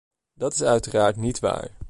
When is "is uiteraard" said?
0.53-1.15